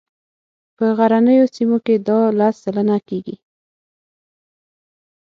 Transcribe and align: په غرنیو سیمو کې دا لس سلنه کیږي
په 0.77 0.85
غرنیو 0.97 1.45
سیمو 1.55 1.77
کې 1.85 1.95
دا 2.07 2.19
لس 2.39 2.55
سلنه 2.63 2.97
کیږي 3.07 3.35